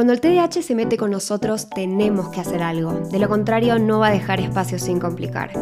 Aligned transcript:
Cuando 0.00 0.14
el 0.14 0.22
TDAH 0.22 0.62
se 0.62 0.74
mete 0.74 0.96
con 0.96 1.10
nosotros, 1.10 1.68
tenemos 1.68 2.30
que 2.30 2.40
hacer 2.40 2.62
algo. 2.62 2.90
De 3.10 3.18
lo 3.18 3.28
contrario, 3.28 3.78
no 3.78 3.98
va 3.98 4.06
a 4.06 4.12
dejar 4.12 4.40
espacio 4.40 4.78
sin 4.78 4.98
complicar. 4.98 5.52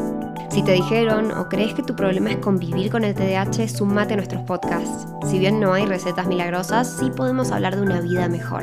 Si 0.49 0.63
te 0.63 0.75
dijeron 0.75 1.33
o 1.33 1.49
crees 1.49 1.75
que 1.75 1.83
tu 1.83 1.97
problema 1.97 2.31
es 2.31 2.37
convivir 2.37 2.89
con 2.89 3.03
el 3.03 3.17
TDAH, 3.17 3.67
sumate 3.67 4.13
a 4.13 4.17
nuestros 4.17 4.45
podcasts. 4.45 5.09
Si 5.29 5.41
bien 5.41 5.59
no 5.59 5.73
hay 5.73 5.87
recetas 5.87 6.29
milagrosas, 6.29 6.99
sí 7.01 7.11
podemos 7.11 7.51
hablar 7.51 7.75
de 7.75 7.83
una 7.83 8.01
vida 8.01 8.29
mejor. 8.29 8.63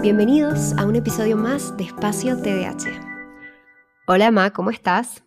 Bienvenidos 0.00 0.72
a 0.78 0.86
un 0.86 0.96
episodio 0.96 1.36
más 1.36 1.76
de 1.76 1.84
Espacio 1.84 2.38
TDAH. 2.40 2.88
Hola, 4.06 4.30
Ma, 4.30 4.50
¿cómo 4.50 4.70
estás? 4.70 5.22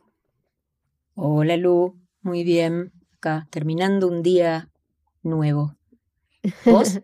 Hola, 1.14 1.58
Lu. 1.58 1.96
Muy 2.24 2.44
bien. 2.44 2.92
Acá, 3.18 3.48
terminando 3.52 4.08
un 4.08 4.24
día 4.24 4.72
nuevo. 5.22 5.76
¿Vos? 6.66 7.02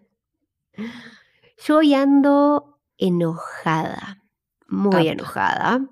Yo 1.58 1.78
hoy 1.78 1.94
ando 1.94 2.80
enojada, 2.98 4.24
muy 4.68 5.08
enojada. 5.08 5.88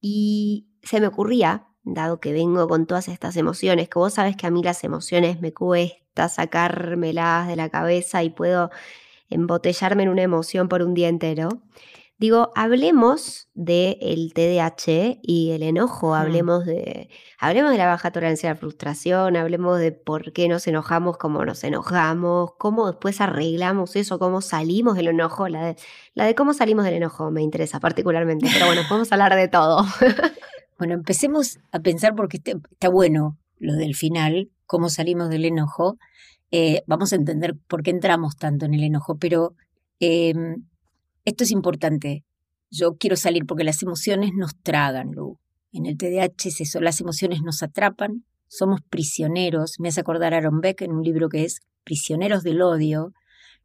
Y 0.00 0.68
se 0.82 1.00
me 1.00 1.06
ocurría, 1.06 1.68
dado 1.82 2.20
que 2.20 2.32
vengo 2.32 2.66
con 2.68 2.86
todas 2.86 3.08
estas 3.08 3.36
emociones, 3.36 3.88
que 3.88 3.98
vos 3.98 4.14
sabes 4.14 4.36
que 4.36 4.46
a 4.46 4.50
mí 4.50 4.62
las 4.62 4.84
emociones 4.84 5.40
me 5.40 5.52
cuesta 5.52 6.28
sacármelas 6.28 7.48
de 7.48 7.56
la 7.56 7.68
cabeza 7.68 8.22
y 8.22 8.30
puedo 8.30 8.70
embotellarme 9.28 10.04
en 10.04 10.08
una 10.08 10.22
emoción 10.22 10.68
por 10.68 10.82
un 10.82 10.94
día 10.94 11.08
entero. 11.08 11.48
Digo, 12.16 12.52
hablemos 12.54 13.48
del 13.54 14.32
TDAH 14.34 15.18
y 15.20 15.50
el 15.50 15.64
enojo, 15.64 16.14
hablemos, 16.14 16.64
de, 16.64 17.10
hablemos 17.40 17.72
de 17.72 17.78
la 17.78 17.86
baja 17.86 18.12
tolerancia 18.12 18.50
a 18.50 18.54
la 18.54 18.60
frustración, 18.60 19.36
hablemos 19.36 19.80
de 19.80 19.90
por 19.90 20.32
qué 20.32 20.48
nos 20.48 20.64
enojamos, 20.68 21.18
cómo 21.18 21.44
nos 21.44 21.64
enojamos, 21.64 22.52
cómo 22.56 22.86
después 22.86 23.20
arreglamos 23.20 23.96
eso, 23.96 24.20
cómo 24.20 24.42
salimos 24.42 24.96
del 24.96 25.08
enojo. 25.08 25.48
La 25.48 25.66
de, 25.66 25.76
la 26.14 26.24
de 26.24 26.36
cómo 26.36 26.54
salimos 26.54 26.84
del 26.84 26.94
enojo 26.94 27.32
me 27.32 27.42
interesa 27.42 27.80
particularmente, 27.80 28.46
pero 28.52 28.66
bueno, 28.66 28.82
podemos 28.88 29.10
hablar 29.10 29.34
de 29.34 29.48
todo. 29.48 29.84
bueno, 30.78 30.94
empecemos 30.94 31.58
a 31.72 31.80
pensar 31.80 32.14
porque 32.14 32.36
está, 32.36 32.88
bueno 32.90 33.38
lo 33.58 33.74
del 33.74 33.96
final, 33.96 34.52
cómo 34.66 34.88
salimos 34.88 35.30
del 35.30 35.46
enojo. 35.46 35.98
Eh, 36.52 36.84
vamos 36.86 37.12
a 37.12 37.16
entender 37.16 37.56
por 37.66 37.82
qué 37.82 37.90
entramos 37.90 38.36
tanto 38.36 38.66
en 38.66 38.74
el 38.74 38.84
enojo, 38.84 39.18
pero... 39.18 39.56
Em, 39.98 40.64
esto 41.24 41.44
es 41.44 41.50
importante. 41.50 42.24
Yo 42.70 42.96
quiero 42.96 43.16
salir 43.16 43.46
porque 43.46 43.64
las 43.64 43.82
emociones 43.82 44.32
nos 44.34 44.56
tragan, 44.62 45.12
Lu. 45.12 45.38
En 45.72 45.86
el 45.86 45.96
TDAH 45.96 46.48
es 46.48 46.60
eso, 46.60 46.80
las 46.80 47.00
emociones 47.00 47.42
nos 47.42 47.62
atrapan, 47.62 48.24
somos 48.46 48.80
prisioneros. 48.88 49.80
Me 49.80 49.88
hace 49.88 50.00
acordar 50.00 50.34
a 50.34 50.38
Aaron 50.38 50.60
Beck 50.60 50.82
en 50.82 50.92
un 50.92 51.02
libro 51.02 51.28
que 51.28 51.44
es 51.44 51.60
Prisioneros 51.82 52.42
del 52.42 52.62
Odio, 52.62 53.12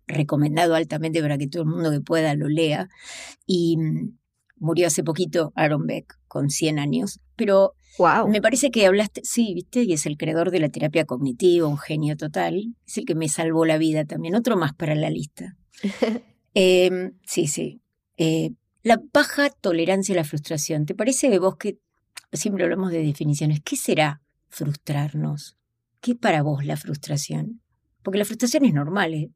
recomendado 0.08 0.76
altamente 0.76 1.22
para 1.22 1.38
que 1.38 1.48
todo 1.48 1.64
el 1.64 1.70
mundo 1.70 1.92
que 1.92 2.02
pueda 2.02 2.34
lo 2.34 2.48
lea. 2.48 2.90
Y 3.46 3.78
mm, 3.78 4.18
murió 4.58 4.88
hace 4.88 5.04
poquito 5.04 5.52
Aaron 5.56 5.86
Beck, 5.86 6.20
con 6.28 6.50
100 6.50 6.80
años. 6.80 7.20
Pero 7.36 7.74
me 8.28 8.42
parece 8.42 8.72
que 8.72 8.86
hablaste, 8.86 9.22
sí, 9.24 9.54
viste, 9.54 9.84
y 9.84 9.94
es 9.94 10.06
el 10.06 10.18
creador 10.18 10.52
de 10.52 10.60
la 10.60 10.70
terapia 10.70 11.06
cognitiva, 11.06 11.68
un 11.68 11.78
genio 11.78 12.16
total. 12.16 12.76
Es 12.88 12.98
el 12.98 13.06
que 13.06 13.16
me 13.16 13.30
salvó 13.30 13.66
la 13.66 13.78
vida 13.78 14.06
también. 14.06 14.36
Otro 14.36 14.58
más 14.58 14.74
para 14.74 14.96
la 14.96 15.10
lista. 15.10 15.58
Em, 16.62 17.14
sí, 17.26 17.48
sí. 17.48 17.82
Eh, 18.18 18.52
la 18.84 19.02
baja 19.14 19.50
tolerancia 19.50 20.14
a 20.14 20.18
la 20.18 20.26
frustración. 20.26 20.86
¿Te 20.86 20.94
parece 20.94 21.30
de 21.30 21.40
vos 21.40 21.56
que 21.56 21.80
siempre 22.34 22.66
hablamos 22.66 22.92
de 22.92 23.02
definiciones? 23.02 23.62
¿Qué 23.64 23.78
será 23.78 24.22
frustrarnos? 24.50 25.58
¿Qué 26.02 26.16
para 26.16 26.42
vos 26.42 26.66
la 26.66 26.76
frustración? 26.76 27.62
Porque 28.04 28.20
la 28.20 28.26
frustración 28.26 28.66
es 28.66 28.74
normal, 28.74 29.14
¿eh? 29.14 29.32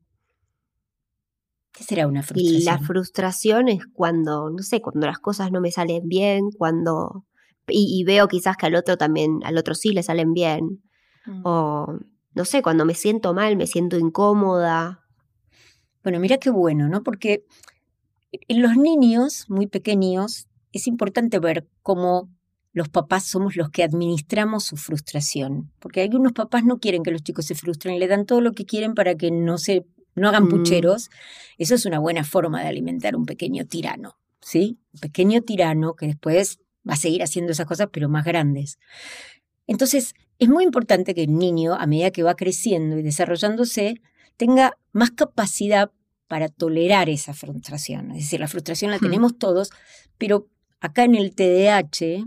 ¿Qué 1.72 1.86
será 1.86 2.08
una 2.08 2.24
frustración? 2.24 2.62
Y 2.62 2.66
la 2.66 2.80
frustración 2.80 3.70
es 3.70 3.86
cuando, 3.94 4.50
no 4.50 4.62
sé, 4.62 4.82
cuando 4.82 5.08
las 5.08 5.20
cosas 5.20 5.50
no 5.50 5.62
me 5.62 5.72
salen 5.72 6.10
bien, 6.10 6.50
cuando. 6.58 7.26
Y, 7.68 8.04
veo 8.04 8.28
quizás 8.28 8.58
que 8.58 8.66
al 8.66 8.76
otro 8.76 8.98
también, 8.98 9.40
al 9.46 9.58
otro 9.58 9.76
sí 9.76 9.94
le 9.94 10.04
salen 10.04 10.34
bien. 10.34 10.84
Mm. 11.26 11.42
O, 11.46 12.00
no 12.34 12.44
sé, 12.44 12.62
cuando 12.62 12.84
me 12.84 12.96
siento 12.96 13.34
mal, 13.34 13.56
me 13.56 13.66
siento 13.66 13.98
incómoda, 13.98 15.03
bueno, 16.04 16.20
mira 16.20 16.38
qué 16.38 16.50
bueno, 16.50 16.88
¿no? 16.88 17.04
Porque 17.04 17.46
en 18.32 18.62
los 18.62 18.76
niños 18.76 19.46
muy 19.50 19.68
pequeños 19.68 20.48
es 20.72 20.88
importante 20.88 21.40
ver 21.40 21.68
cómo 21.82 22.30
los 22.74 22.90
papás 22.90 23.26
somos 23.26 23.56
los 23.56 23.70
que 23.70 23.84
administramos 23.84 24.66
su 24.66 24.78
frustración, 24.78 25.72
porque 25.80 26.02
algunos 26.02 26.34
papás 26.34 26.66
no 26.66 26.80
quieren 26.80 27.04
que 27.04 27.12
los 27.12 27.24
chicos 27.24 27.46
se 27.46 27.56
frustren, 27.56 28.00
le 28.00 28.08
dan 28.08 28.26
todo 28.26 28.42
lo 28.42 28.54
que 28.54 28.66
quieren 28.66 28.96
para 28.96 29.16
que 29.16 29.32
no 29.32 29.58
se 29.58 29.86
no 30.16 30.30
hagan 30.30 30.46
mm. 30.46 30.50
pucheros. 30.50 31.10
Eso 31.58 31.76
es 31.76 31.86
una 31.86 32.00
buena 32.00 32.24
forma 32.24 32.62
de 32.62 32.68
alimentar 32.68 33.16
un 33.16 33.26
pequeño 33.26 33.66
tirano, 33.66 34.18
¿sí? 34.42 34.80
Un 34.94 35.00
pequeño 35.00 35.42
tirano 35.42 35.96
que 35.96 36.08
después 36.08 36.60
va 36.88 36.94
a 36.94 36.98
seguir 36.98 37.24
haciendo 37.24 37.52
esas 37.52 37.66
cosas 37.66 37.90
pero 37.92 38.10
más 38.10 38.26
grandes. 38.26 38.80
Entonces, 39.66 40.14
es 40.40 40.50
muy 40.50 40.64
importante 40.64 41.16
que 41.16 41.24
el 41.24 41.38
niño, 41.38 41.74
a 41.74 41.88
medida 41.88 42.12
que 42.12 42.24
va 42.24 42.36
creciendo 42.36 42.98
y 42.98 43.04
desarrollándose, 43.04 44.02
tenga 44.38 44.78
más 44.92 45.12
capacidad 45.12 45.92
para 46.28 46.50
tolerar 46.50 47.10
esa 47.10 47.34
frustración. 47.34 48.12
Es 48.12 48.24
decir, 48.24 48.40
la 48.40 48.48
frustración 48.48 48.92
la 48.92 48.98
hmm. 48.98 49.02
tenemos 49.02 49.38
todos, 49.38 49.70
pero 50.18 50.48
acá 50.80 51.04
en 51.04 51.16
el 51.16 51.36
TDAH, 51.36 52.26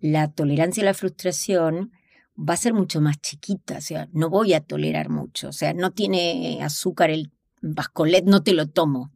la 0.00 0.30
tolerancia 0.32 0.82
a 0.82 0.86
la 0.86 0.94
frustración 0.94 1.92
va 2.38 2.54
a 2.54 2.58
ser 2.58 2.74
mucho 2.74 3.00
más 3.00 3.20
chiquita, 3.20 3.78
o 3.78 3.80
sea, 3.80 4.08
no 4.12 4.28
voy 4.28 4.52
a 4.52 4.60
tolerar 4.60 5.08
mucho, 5.08 5.48
o 5.48 5.52
sea, 5.52 5.72
no 5.72 5.92
tiene 5.92 6.58
azúcar 6.62 7.10
el 7.10 7.30
bascolet, 7.62 8.24
no 8.24 8.42
te 8.42 8.52
lo 8.52 8.68
tomo, 8.68 9.10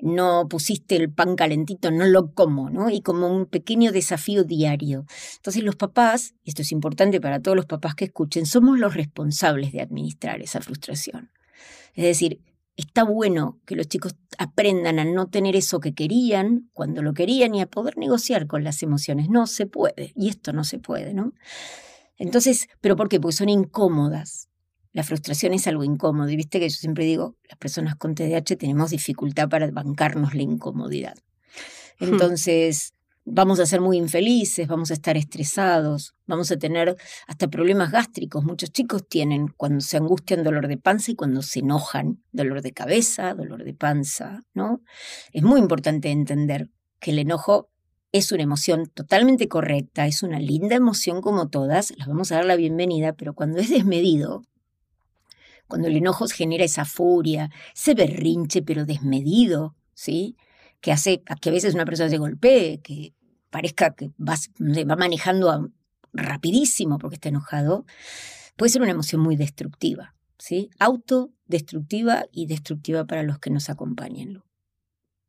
no 0.00 0.48
pusiste 0.48 0.96
el 0.96 1.10
pan 1.10 1.36
calentito, 1.36 1.90
no 1.90 2.04
lo 2.06 2.32
como, 2.32 2.68
¿no? 2.70 2.90
Y 2.90 3.00
como 3.00 3.28
un 3.28 3.46
pequeño 3.46 3.92
desafío 3.92 4.44
diario. 4.44 5.06
Entonces 5.36 5.62
los 5.62 5.76
papás, 5.76 6.34
esto 6.44 6.62
es 6.62 6.72
importante 6.72 7.20
para 7.20 7.40
todos 7.40 7.56
los 7.56 7.66
papás 7.66 7.94
que 7.94 8.06
escuchen, 8.06 8.44
somos 8.44 8.78
los 8.78 8.94
responsables 8.94 9.72
de 9.72 9.80
administrar 9.80 10.40
esa 10.42 10.60
frustración. 10.60 11.30
Es 11.94 12.04
decir, 12.04 12.40
está 12.76 13.02
bueno 13.02 13.60
que 13.66 13.76
los 13.76 13.88
chicos 13.88 14.16
aprendan 14.38 14.98
a 14.98 15.04
no 15.04 15.28
tener 15.28 15.56
eso 15.56 15.80
que 15.80 15.94
querían 15.94 16.70
cuando 16.72 17.02
lo 17.02 17.12
querían 17.12 17.54
y 17.54 17.60
a 17.60 17.66
poder 17.66 17.98
negociar 17.98 18.46
con 18.46 18.62
las 18.64 18.82
emociones. 18.82 19.28
No 19.28 19.46
se 19.46 19.66
puede, 19.66 20.12
y 20.14 20.28
esto 20.28 20.52
no 20.52 20.64
se 20.64 20.78
puede, 20.78 21.12
¿no? 21.12 21.32
Entonces, 22.18 22.68
¿pero 22.80 22.96
por 22.96 23.08
qué? 23.08 23.20
Porque 23.20 23.36
son 23.36 23.48
incómodas. 23.48 24.48
La 24.92 25.02
frustración 25.02 25.54
es 25.54 25.66
algo 25.66 25.84
incómodo. 25.84 26.28
Y 26.30 26.36
viste 26.36 26.60
que 26.60 26.68
yo 26.68 26.76
siempre 26.76 27.04
digo, 27.04 27.36
las 27.48 27.58
personas 27.58 27.96
con 27.96 28.14
TDAH 28.14 28.56
tenemos 28.56 28.90
dificultad 28.90 29.48
para 29.48 29.70
bancarnos 29.70 30.34
la 30.34 30.42
incomodidad. 30.42 31.16
Hmm. 31.98 32.12
Entonces, 32.12 32.92
vamos 33.30 33.60
a 33.60 33.66
ser 33.66 33.80
muy 33.80 33.98
infelices, 33.98 34.66
vamos 34.66 34.90
a 34.90 34.94
estar 34.94 35.16
estresados, 35.16 36.14
vamos 36.26 36.50
a 36.50 36.58
tener 36.58 36.96
hasta 37.26 37.48
problemas 37.48 37.90
gástricos. 37.90 38.44
Muchos 38.44 38.72
chicos 38.72 39.06
tienen 39.08 39.48
cuando 39.48 39.80
se 39.80 39.96
angustian 39.96 40.42
dolor 40.42 40.68
de 40.68 40.78
panza 40.78 41.10
y 41.12 41.14
cuando 41.14 41.42
se 41.42 41.60
enojan 41.60 42.22
dolor 42.32 42.62
de 42.62 42.72
cabeza, 42.72 43.34
dolor 43.34 43.64
de 43.64 43.74
panza, 43.74 44.44
¿no? 44.54 44.82
Es 45.32 45.42
muy 45.42 45.60
importante 45.60 46.10
entender 46.10 46.70
que 47.00 47.10
el 47.10 47.18
enojo 47.18 47.70
es 48.12 48.32
una 48.32 48.42
emoción 48.42 48.86
totalmente 48.86 49.48
correcta, 49.48 50.06
es 50.06 50.22
una 50.22 50.40
linda 50.40 50.74
emoción 50.74 51.20
como 51.20 51.48
todas, 51.48 51.92
las 51.96 52.08
vamos 52.08 52.32
a 52.32 52.36
dar 52.36 52.46
la 52.46 52.56
bienvenida, 52.56 53.12
pero 53.12 53.34
cuando 53.34 53.58
es 53.58 53.68
desmedido, 53.68 54.42
cuando 55.66 55.88
el 55.88 55.96
enojo 55.96 56.26
genera 56.28 56.64
esa 56.64 56.86
furia, 56.86 57.50
ese 57.74 57.94
berrinche 57.94 58.62
pero 58.62 58.86
desmedido, 58.86 59.76
¿sí? 59.92 60.36
que 60.80 60.92
hace 60.92 61.22
que 61.40 61.48
a 61.48 61.52
veces 61.52 61.74
una 61.74 61.84
persona 61.84 62.08
se 62.08 62.18
golpee, 62.18 62.80
que 62.80 63.14
parezca 63.50 63.94
que 63.94 64.10
va, 64.18 64.34
va 64.60 64.96
manejando 64.96 65.70
rapidísimo 66.12 66.98
porque 66.98 67.16
está 67.16 67.28
enojado, 67.28 67.84
puede 68.56 68.70
ser 68.70 68.82
una 68.82 68.90
emoción 68.90 69.20
muy 69.20 69.36
destructiva, 69.36 70.14
¿sí? 70.38 70.70
Autodestructiva 70.78 72.24
y 72.32 72.46
destructiva 72.46 73.04
para 73.06 73.22
los 73.22 73.38
que 73.38 73.50
nos 73.50 73.70
acompañan. 73.70 74.42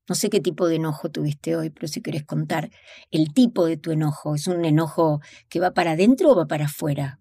No 0.07 0.16
sé 0.16 0.30
qué 0.30 0.40
tipo 0.40 0.68
de 0.68 0.75
enojo 0.75 1.10
tuviste 1.10 1.56
hoy, 1.56 1.69
pero 1.69 1.88
si 1.88 2.01
querés 2.01 2.25
contar 2.25 2.71
el 3.12 3.33
tipo 3.33 3.66
de 3.66 3.77
tu 3.77 3.92
enojo, 3.92 4.33
¿es 4.33 4.48
un 4.48 4.65
enojo 4.65 5.22
que 5.50 5.60
va 5.60 5.72
para 5.72 5.92
adentro 5.92 6.31
o 6.31 6.36
va 6.36 6.48
para 6.48 6.65
afuera? 6.65 7.19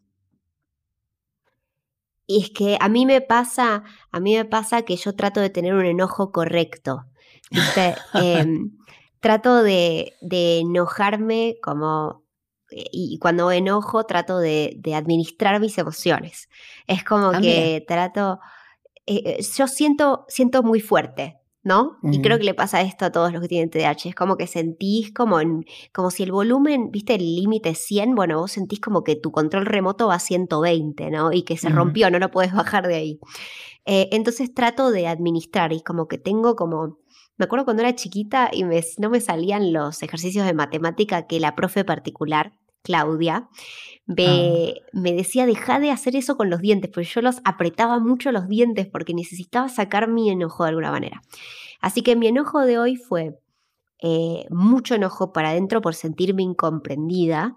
Y 2.26 2.42
es 2.42 2.50
que 2.50 2.78
a 2.80 2.88
mí 2.88 3.06
me 3.06 3.20
pasa, 3.20 3.84
a 4.10 4.20
mí 4.20 4.34
me 4.34 4.44
pasa 4.44 4.82
que 4.82 4.96
yo 4.96 5.14
trato 5.14 5.40
de 5.40 5.50
tener 5.50 5.74
un 5.74 5.84
enojo 5.84 6.32
correcto. 6.32 7.06
¿viste? 7.50 7.94
Em, 8.14 8.70
trato 9.20 9.62
de, 9.62 10.14
enojarme 10.20 11.56
como 11.62 12.24
eh, 12.70 12.84
y 12.92 13.18
cuando 13.18 13.50
enojo 13.50 14.04
trato 14.04 14.38
de, 14.38 14.80
administrar 14.94 15.60
mis 15.60 15.78
emociones. 15.78 16.48
Es 16.86 17.04
como 17.04 17.28
ah, 17.28 17.40
que 17.40 17.84
trato, 17.86 18.40
eh, 19.06 19.22
eh, 19.24 19.46
yo 19.56 19.66
siento, 19.66 20.24
siento 20.28 20.62
muy 20.62 20.80
fuerte, 20.80 21.38
¿no? 21.62 21.98
Y 22.02 22.22
creo 22.22 22.38
que 22.38 22.44
le 22.44 22.54
pasa 22.54 22.80
esto 22.80 23.04
a 23.04 23.12
todos 23.12 23.32
los 23.32 23.42
que 23.42 23.48
tienen 23.48 23.68
TDAH, 23.68 24.10
es 24.10 24.14
como 24.14 24.36
que 24.36 24.46
sentís 24.46 25.12
como, 25.12 25.38
como 25.92 26.10
si 26.10 26.22
el 26.22 26.32
volumen, 26.32 26.90
viste, 26.90 27.14
el 27.14 27.36
límite 27.36 27.74
100, 27.74 28.14
bueno, 28.14 28.38
vos 28.38 28.52
sentís 28.52 28.80
como 28.80 29.04
que 29.04 29.16
tu 29.16 29.32
control 29.32 29.66
remoto 29.66 30.08
va 30.08 30.14
a 30.14 30.20
120, 30.20 31.10
¿no? 31.10 31.32
Y 31.32 31.42
que 31.42 31.58
se 31.58 31.68
rompió, 31.68 32.10
no 32.10 32.18
lo 32.18 32.30
puedes 32.30 32.54
bajar 32.54 32.86
de 32.86 32.94
ahí. 32.94 33.20
entonces 33.84 34.54
trato 34.54 34.90
de 34.90 35.08
administrar 35.08 35.72
y 35.72 35.82
como 35.82 36.08
que 36.08 36.18
tengo 36.18 36.56
como 36.56 36.98
Me 37.38 37.44
acuerdo 37.44 37.64
cuando 37.64 37.82
era 37.82 37.94
chiquita 37.94 38.50
y 38.52 38.64
no 38.98 39.10
me 39.10 39.20
salían 39.20 39.72
los 39.72 40.02
ejercicios 40.02 40.44
de 40.44 40.54
matemática 40.54 41.26
que 41.26 41.40
la 41.40 41.54
profe 41.54 41.84
particular, 41.84 42.52
Claudia, 42.82 43.48
me, 44.06 44.74
ah. 44.76 44.88
me, 44.92 45.12
decía, 45.12 45.46
deja 45.46 45.78
de 45.78 45.90
hacer 45.90 46.16
eso 46.16 46.36
con 46.36 46.50
los 46.50 46.60
dientes, 46.60 46.90
porque 46.92 47.08
yo 47.08 47.22
los 47.22 47.40
apretaba 47.44 47.98
mucho 48.00 48.32
los 48.32 48.48
dientes 48.48 48.86
porque 48.86 49.14
necesitaba 49.14 49.68
sacar 49.68 50.08
mi 50.08 50.30
enojo 50.30 50.64
de 50.64 50.70
alguna 50.70 50.90
manera. 50.90 51.22
Así 51.80 52.02
que 52.02 52.16
mi 52.16 52.26
enojo 52.26 52.60
de 52.60 52.78
hoy 52.78 52.96
fue 52.96 53.38
eh, 54.00 54.46
mucho 54.50 54.94
enojo 54.94 55.32
para 55.32 55.50
adentro 55.50 55.80
por 55.80 55.94
sentirme 55.94 56.42
incomprendida 56.42 57.56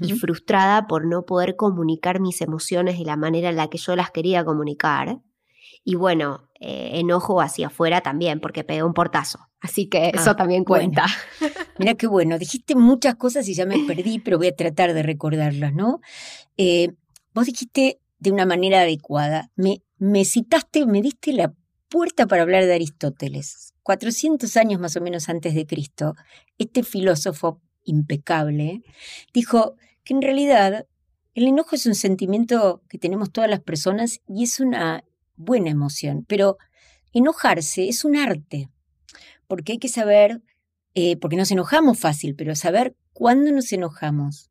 y 0.00 0.12
frustrada 0.12 0.86
por 0.86 1.04
no 1.04 1.26
poder 1.26 1.56
comunicar 1.56 2.20
mis 2.20 2.40
emociones 2.40 2.98
de 2.98 3.04
la 3.04 3.16
manera 3.16 3.48
en 3.48 3.56
la 3.56 3.68
que 3.68 3.78
yo 3.78 3.96
las 3.96 4.10
quería 4.12 4.44
comunicar. 4.44 5.18
Y 5.84 5.96
bueno, 5.96 6.48
eh, 6.60 6.92
enojo 6.94 7.40
hacia 7.40 7.66
afuera 7.66 8.00
también, 8.00 8.40
porque 8.40 8.64
pegué 8.64 8.82
un 8.82 8.94
portazo. 8.94 9.38
Así 9.60 9.86
que 9.86 10.10
eso 10.14 10.30
ah, 10.30 10.36
también 10.36 10.64
cuenta. 10.64 11.06
Mira 11.78 11.94
qué 11.94 12.06
bueno, 12.06 12.38
dijiste 12.38 12.74
muchas 12.74 13.16
cosas 13.16 13.46
y 13.48 13.54
ya 13.54 13.66
me 13.66 13.78
perdí, 13.86 14.18
pero 14.18 14.38
voy 14.38 14.48
a 14.48 14.56
tratar 14.56 14.94
de 14.94 15.02
recordarlas, 15.02 15.74
¿no? 15.74 16.00
Eh, 16.56 16.92
vos 17.34 17.46
dijiste 17.46 18.00
de 18.18 18.32
una 18.32 18.46
manera 18.46 18.80
adecuada, 18.80 19.50
me, 19.56 19.82
me 19.98 20.24
citaste, 20.24 20.86
me 20.86 21.02
diste 21.02 21.32
la 21.32 21.52
puerta 21.88 22.26
para 22.26 22.42
hablar 22.42 22.64
de 22.64 22.74
Aristóteles. 22.74 23.74
400 23.82 24.56
años 24.56 24.80
más 24.80 24.96
o 24.96 25.00
menos 25.00 25.28
antes 25.28 25.54
de 25.54 25.66
Cristo, 25.66 26.14
este 26.58 26.82
filósofo 26.82 27.60
impecable 27.84 28.82
dijo 29.32 29.76
que 30.02 30.14
en 30.14 30.22
realidad 30.22 30.86
el 31.34 31.46
enojo 31.48 31.76
es 31.76 31.84
un 31.86 31.94
sentimiento 31.94 32.82
que 32.88 32.98
tenemos 32.98 33.30
todas 33.30 33.50
las 33.50 33.60
personas 33.60 34.20
y 34.26 34.44
es 34.44 34.60
una 34.60 35.04
buena 35.36 35.70
emoción, 35.70 36.24
pero 36.26 36.58
enojarse 37.12 37.88
es 37.88 38.04
un 38.04 38.16
arte, 38.16 38.68
porque 39.46 39.72
hay 39.72 39.78
que 39.78 39.88
saber, 39.88 40.42
eh, 40.94 41.16
porque 41.16 41.36
nos 41.36 41.50
enojamos 41.50 41.98
fácil, 41.98 42.34
pero 42.34 42.54
saber 42.54 42.94
cuándo 43.12 43.52
nos 43.52 43.72
enojamos, 43.72 44.50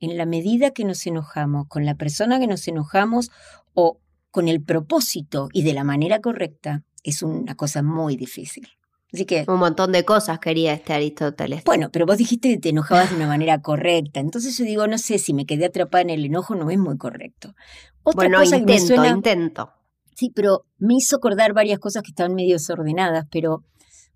en 0.00 0.16
la 0.16 0.26
medida 0.26 0.70
que 0.70 0.84
nos 0.84 1.06
enojamos, 1.06 1.66
con 1.68 1.84
la 1.84 1.94
persona 1.94 2.38
que 2.38 2.46
nos 2.46 2.66
enojamos 2.68 3.30
o 3.74 4.00
con 4.30 4.48
el 4.48 4.62
propósito 4.62 5.48
y 5.52 5.62
de 5.62 5.74
la 5.74 5.84
manera 5.84 6.20
correcta, 6.20 6.84
es 7.02 7.22
una 7.22 7.54
cosa 7.54 7.82
muy 7.82 8.16
difícil. 8.16 8.68
Así 9.12 9.24
que. 9.24 9.44
Un 9.48 9.58
montón 9.58 9.92
de 9.92 10.04
cosas 10.04 10.38
quería 10.38 10.74
este 10.74 10.92
Aristóteles. 10.92 11.64
Bueno, 11.64 11.88
pero 11.90 12.04
vos 12.04 12.18
dijiste 12.18 12.50
que 12.50 12.58
te 12.58 12.68
enojabas 12.68 13.10
de 13.10 13.16
una 13.16 13.26
manera 13.26 13.60
correcta. 13.62 14.20
Entonces 14.20 14.56
yo 14.58 14.64
digo, 14.64 14.86
no 14.86 14.98
sé, 14.98 15.18
si 15.18 15.32
me 15.32 15.46
quedé 15.46 15.66
atrapada 15.66 16.02
en 16.02 16.10
el 16.10 16.24
enojo 16.24 16.54
no 16.54 16.70
es 16.70 16.78
muy 16.78 16.98
correcto. 16.98 17.54
Otra 18.02 18.28
bueno, 18.28 18.38
cosa 18.38 18.58
intento, 18.58 18.94
que 18.94 19.00
me 19.00 19.08
intento. 19.08 19.72
Sí, 20.18 20.32
pero 20.34 20.64
me 20.78 20.94
hizo 20.94 21.14
acordar 21.14 21.52
varias 21.52 21.78
cosas 21.78 22.02
que 22.02 22.10
estaban 22.10 22.34
medio 22.34 22.54
desordenadas, 22.54 23.26
pero 23.30 23.62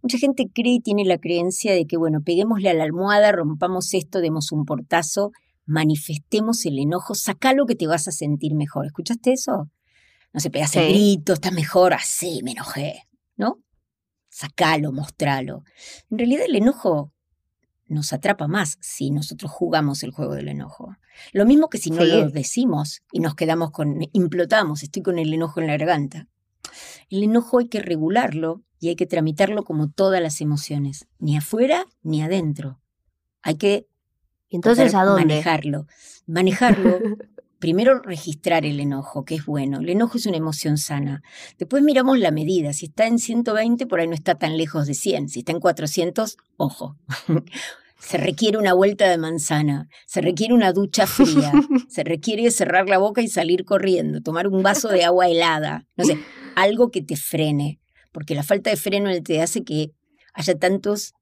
mucha 0.03 0.19
gente 0.19 0.51
cree 0.53 0.75
y 0.75 0.81
tiene 0.81 1.05
la 1.05 1.19
creencia 1.19 1.75
de 1.75 1.87
que, 1.87 1.97
bueno, 1.97 2.23
peguémosle 2.25 2.71
a 2.71 2.75
la 2.75 2.83
almohada, 2.83 3.31
rompamos 3.31 3.95
esto, 3.95 4.21
demos 4.21 4.51
un 4.51 4.65
portazo, 4.65 5.31
manifestemos 5.65 6.67
el 6.67 6.81
enojo, 6.81 7.15
saca 7.15 7.53
lo 7.53 7.67
que 7.67 7.77
te 7.77 7.87
vas 7.87 8.09
a 8.09 8.11
sentir 8.11 8.57
mejor. 8.57 8.87
¿Escuchaste 8.87 9.33
eso? 9.33 9.71
No 10.33 10.41
se 10.41 10.51
pegas 10.51 10.75
el 10.75 10.89
grito, 10.89 11.35
estás 11.35 11.53
mejor, 11.53 11.93
así 11.93 12.41
me 12.43 12.51
enojé, 12.51 13.05
¿no? 13.37 13.59
sacalo, 14.33 14.93
mostralo. 14.93 15.63
En 16.11 16.19
realidad 16.19 16.47
el 16.47 16.57
enojo 16.57 17.13
nos 17.89 18.13
atrapa 18.13 18.49
más 18.49 18.79
si 18.81 19.11
nosotros 19.11 19.51
jugamos 19.51 20.03
el 20.03 20.11
juego 20.11 20.35
del 20.35 20.49
enojo. 20.49 20.97
Lo 21.33 21.45
mismo 21.45 21.69
que 21.69 21.79
si 21.79 21.91
no 21.91 22.05
lo 22.05 22.31
decimos 22.31 23.03
y 23.13 23.21
nos 23.21 23.35
quedamos 23.35 23.71
con, 23.71 23.99
implotamos, 24.13 24.83
estoy 24.83 25.03
con 25.03 25.19
el 25.19 25.33
enojo 25.33 25.61
en 25.61 25.67
la 25.67 25.77
garganta. 25.77 26.29
El 27.11 27.23
enojo 27.23 27.59
hay 27.59 27.69
que 27.69 27.81
regularlo 27.81 28.63
y 28.81 28.89
hay 28.89 28.97
que 28.97 29.07
tramitarlo 29.07 29.65
como 29.65 29.91
todas 29.91 30.23
las 30.23 30.41
emociones, 30.41 31.07
ni 31.19 31.37
afuera 31.37 31.87
ni 32.03 32.23
adentro. 32.23 32.81
Hay 33.43 33.57
que 33.57 33.87
entonces 34.49 34.95
¿a 34.95 35.05
dónde? 35.05 35.25
manejarlo. 35.27 35.87
Manejarlo 36.27 36.99
primero 37.63 38.01
registrar 38.01 38.67
el 38.67 38.81
enojo, 38.81 39.25
que 39.25 39.37
es 39.37 39.47
bueno. 39.47 39.79
El 39.79 39.89
enojo 39.89 40.19
es 40.19 40.27
una 40.27 40.37
emoción 40.37 40.79
sana. 40.79 41.23
Después 41.59 41.85
miramos 41.85 42.19
la 42.19 42.33
medida. 42.33 42.73
Si 42.73 42.87
está 42.87 43.07
en 43.07 43.21
120, 43.21 43.87
por 43.87 44.01
ahí 44.01 44.09
no 44.09 44.15
está 44.15 44.35
tan 44.35 44.57
lejos 44.57 44.89
de 44.89 44.95
100. 44.95 45.29
Si 45.29 45.39
está 45.39 45.53
en 45.53 45.61
400, 45.61 46.39
ojo. 46.57 46.97
Se 48.01 48.19
requiere 48.19 48.59
una 48.59 48.75
vuelta 48.75 49.09
de 49.09 49.17
manzana, 49.17 49.89
se 50.07 50.21
requiere 50.21 50.55
una 50.55 50.73
ducha 50.73 51.07
fría, 51.07 51.53
se 51.89 52.03
requiere 52.03 52.51
cerrar 52.51 52.89
la 52.89 52.99
boca 52.99 53.23
y 53.23 53.29
salir 53.29 53.65
corriendo, 53.65 54.21
tomar 54.21 54.49
un 54.49 54.61
vaso 54.65 54.89
de 54.89 55.05
agua 55.05 55.29
helada, 55.29 55.87
no 55.97 56.05
sé, 56.05 56.19
algo 56.57 56.91
que 56.91 57.01
te 57.01 57.15
frene, 57.15 57.79
porque 58.11 58.35
la 58.35 58.43
falta 58.43 58.71
de 58.71 58.77
freno 58.77 59.09
te 59.23 59.41
hace 59.41 59.63
que 59.63 59.93
haya 60.35 60.59
tantos 60.59 61.15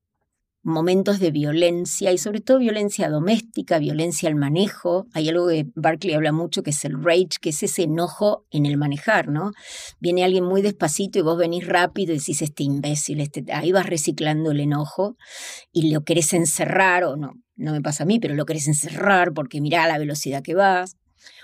momentos 0.62 1.20
de 1.20 1.30
violencia 1.30 2.12
y 2.12 2.18
sobre 2.18 2.40
todo 2.40 2.58
violencia 2.58 3.08
doméstica, 3.08 3.78
violencia 3.78 4.28
al 4.28 4.34
manejo. 4.34 5.06
Hay 5.14 5.28
algo 5.28 5.48
que 5.48 5.66
Barclay 5.74 6.14
habla 6.14 6.32
mucho 6.32 6.62
que 6.62 6.70
es 6.70 6.84
el 6.84 7.02
rage, 7.02 7.38
que 7.40 7.50
es 7.50 7.62
ese 7.62 7.84
enojo 7.84 8.46
en 8.50 8.66
el 8.66 8.76
manejar, 8.76 9.28
¿no? 9.28 9.52
Viene 10.00 10.24
alguien 10.24 10.44
muy 10.44 10.60
despacito 10.60 11.18
y 11.18 11.22
vos 11.22 11.38
venís 11.38 11.66
rápido 11.66 12.12
y 12.12 12.18
decís 12.18 12.42
este 12.42 12.62
imbécil, 12.62 13.20
este, 13.20 13.44
ahí 13.52 13.72
vas 13.72 13.86
reciclando 13.86 14.50
el 14.50 14.60
enojo 14.60 15.16
y 15.72 15.90
lo 15.90 16.02
querés 16.04 16.32
encerrar 16.34 17.04
o 17.04 17.16
no, 17.16 17.32
no 17.56 17.72
me 17.72 17.80
pasa 17.80 18.02
a 18.02 18.06
mí, 18.06 18.20
pero 18.20 18.34
lo 18.34 18.44
querés 18.44 18.68
encerrar 18.68 19.32
porque 19.32 19.60
mirá 19.60 19.86
la 19.86 19.98
velocidad 19.98 20.42
que 20.42 20.54
vas. 20.54 20.96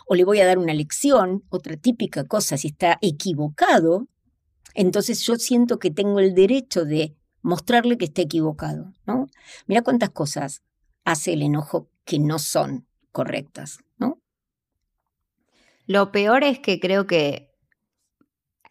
O 0.06 0.14
le 0.14 0.24
voy 0.24 0.40
a 0.40 0.46
dar 0.46 0.58
una 0.58 0.72
lección, 0.72 1.42
otra 1.50 1.76
típica 1.76 2.24
cosa, 2.24 2.56
si 2.56 2.69
está 2.69 2.98
equivocado, 3.02 4.06
entonces 4.74 5.22
yo 5.22 5.36
siento 5.36 5.78
que 5.78 5.90
tengo 5.90 6.20
el 6.20 6.34
derecho 6.34 6.84
de 6.84 7.16
mostrarle 7.46 7.96
que 7.96 8.06
está 8.06 8.22
equivocado, 8.22 8.93
¿no? 9.06 9.28
Mira 9.69 9.82
cuántas 9.82 10.10
cosas 10.10 10.62
hace 11.04 11.32
el 11.32 11.43
enojo 11.43 11.88
que 12.04 12.19
no 12.19 12.40
son 12.40 12.87
correctas, 13.12 13.78
¿no? 13.98 14.19
Lo 15.87 16.10
peor 16.10 16.43
es 16.43 16.58
que 16.58 16.81
creo 16.81 17.06
que, 17.06 17.54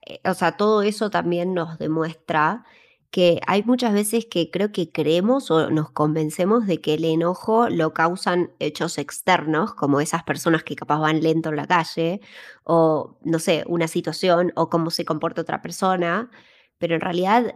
eh, 0.05 0.19
o 0.25 0.33
sea, 0.33 0.57
todo 0.57 0.81
eso 0.81 1.09
también 1.09 1.53
nos 1.53 1.79
demuestra 1.79 2.65
que 3.11 3.39
hay 3.47 3.63
muchas 3.63 3.93
veces 3.93 4.25
que 4.25 4.51
creo 4.51 4.73
que 4.73 4.91
creemos 4.91 5.51
o 5.51 5.69
nos 5.69 5.89
convencemos 5.91 6.67
de 6.67 6.81
que 6.81 6.95
el 6.95 7.05
enojo 7.05 7.69
lo 7.69 7.93
causan 7.93 8.51
hechos 8.59 8.97
externos, 8.97 9.73
como 9.73 10.01
esas 10.01 10.23
personas 10.23 10.65
que 10.65 10.75
capaz 10.75 10.99
van 10.99 11.23
lento 11.23 11.47
en 11.47 11.55
la 11.55 11.65
calle, 11.65 12.19
o 12.65 13.17
no 13.23 13.39
sé, 13.39 13.63
una 13.67 13.87
situación, 13.87 14.51
o 14.57 14.69
cómo 14.69 14.91
se 14.91 15.05
comporta 15.05 15.41
otra 15.43 15.61
persona, 15.61 16.29
pero 16.77 16.95
en 16.95 17.01
realidad 17.01 17.55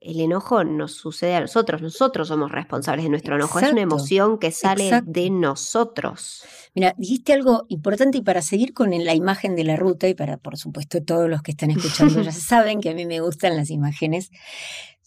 el 0.00 0.20
enojo 0.20 0.64
nos 0.64 0.94
sucede 0.94 1.34
a 1.34 1.40
nosotros, 1.40 1.82
nosotros 1.82 2.28
somos 2.28 2.50
responsables 2.50 3.04
de 3.04 3.10
nuestro 3.10 3.36
enojo, 3.36 3.60
es 3.60 3.70
una 3.70 3.82
emoción 3.82 4.38
que 4.38 4.50
sale 4.50 5.02
de 5.04 5.30
nosotros. 5.30 6.42
Mira, 6.74 6.94
dijiste 6.96 7.34
algo 7.34 7.66
importante 7.68 8.18
y 8.18 8.22
para 8.22 8.40
seguir 8.40 8.72
con 8.72 8.90
la 8.90 9.14
imagen 9.14 9.56
de 9.56 9.64
la 9.64 9.76
ruta 9.76 10.08
y 10.08 10.14
para, 10.14 10.38
por 10.38 10.56
supuesto, 10.56 11.02
todos 11.02 11.28
los 11.28 11.42
que 11.42 11.50
están 11.50 11.70
escuchando 11.70 12.22
ya 12.22 12.32
saben 12.32 12.80
que 12.80 12.90
a 12.90 12.94
mí 12.94 13.04
me 13.04 13.20
gustan 13.20 13.56
las 13.56 13.70
imágenes. 13.70 14.30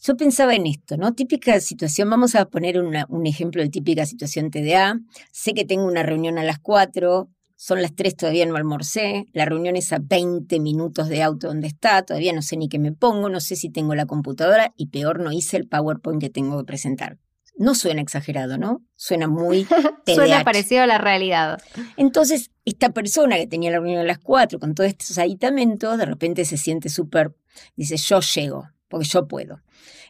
Yo 0.03 0.15
pensaba 0.15 0.53
en 0.53 0.67
esto, 0.67 0.97
¿no? 0.97 1.13
Típica 1.13 1.59
situación, 1.59 2.09
vamos 2.09 2.35
a 2.35 2.45
poner 2.45 2.79
un 2.79 3.25
ejemplo 3.25 3.63
de 3.63 3.69
típica 3.69 4.05
situación 4.05 4.51
TDA. 4.51 4.99
Sé 5.31 5.53
que 5.53 5.65
tengo 5.65 5.85
una 5.85 6.03
reunión 6.03 6.37
a 6.37 6.43
las 6.43 6.59
4, 6.59 7.29
son 7.63 7.81
las 7.81 7.95
3, 7.95 8.17
todavía 8.17 8.45
no 8.45 8.57
almorcé, 8.57 9.27
la 9.31 9.45
reunión 9.45 9.77
es 9.77 9.93
a 9.93 9.99
20 10.01 10.59
minutos 10.59 11.07
de 11.07 11.23
auto 11.23 11.47
donde 11.47 11.67
está, 11.67 12.01
todavía 12.03 12.33
no 12.33 12.41
sé 12.41 12.57
ni 12.57 12.67
qué 12.67 12.77
me 12.77 12.91
pongo, 12.91 13.29
no 13.29 13.39
sé 13.39 13.55
si 13.55 13.69
tengo 13.69 13.95
la 13.95 14.05
computadora 14.05 14.73
y 14.75 14.87
peor 14.87 15.21
no 15.21 15.31
hice 15.31 15.55
el 15.55 15.69
PowerPoint 15.69 16.19
que 16.19 16.29
tengo 16.29 16.57
que 16.57 16.65
presentar. 16.65 17.19
No 17.55 17.73
suena 17.73 18.01
exagerado, 18.01 18.57
¿no? 18.57 18.83
Suena 18.97 19.29
muy 19.29 19.65
Suena 20.05 20.43
parecido 20.43 20.83
a 20.83 20.87
la 20.87 20.97
realidad. 20.97 21.61
Entonces, 21.95 22.51
esta 22.65 22.89
persona 22.89 23.37
que 23.37 23.47
tenía 23.47 23.71
la 23.71 23.77
reunión 23.77 24.01
a 24.01 24.03
las 24.03 24.19
4 24.19 24.59
con 24.59 24.75
todos 24.75 24.89
estos 24.89 25.17
aditamentos, 25.17 25.97
de 25.97 26.05
repente 26.05 26.43
se 26.43 26.57
siente 26.57 26.89
súper, 26.89 27.33
dice, 27.77 27.95
yo 27.95 28.19
llego, 28.19 28.67
porque 28.89 29.07
yo 29.07 29.25
puedo. 29.25 29.61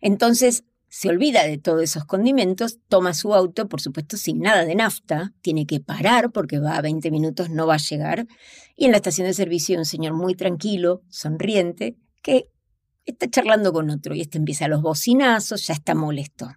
Entonces, 0.01 0.63
se 0.93 1.09
olvida 1.09 1.43
de 1.43 1.57
todos 1.57 1.81
esos 1.81 2.05
condimentos, 2.05 2.77
toma 2.87 3.15
su 3.15 3.33
auto, 3.33 3.67
por 3.67 3.81
supuesto 3.81 4.15
sin 4.15 4.41
nada 4.41 4.63
de 4.63 4.75
nafta, 4.75 5.33
tiene 5.41 5.65
que 5.65 5.79
parar 5.79 6.31
porque 6.31 6.59
va 6.59 6.77
a 6.77 6.83
20 6.83 7.09
minutos, 7.09 7.49
no 7.49 7.65
va 7.65 7.73
a 7.73 7.77
llegar, 7.77 8.27
y 8.75 8.85
en 8.85 8.91
la 8.91 8.97
estación 8.97 9.25
de 9.25 9.33
servicio 9.33 9.73
hay 9.73 9.79
un 9.79 9.85
señor 9.85 10.13
muy 10.13 10.35
tranquilo, 10.35 11.01
sonriente, 11.09 11.97
que 12.21 12.47
está 13.05 13.27
charlando 13.27 13.73
con 13.73 13.89
otro 13.89 14.13
y 14.13 14.21
este 14.21 14.37
empieza 14.37 14.65
a 14.65 14.67
los 14.67 14.83
bocinazos, 14.83 15.65
ya 15.65 15.73
está 15.73 15.95
molesto. 15.95 16.51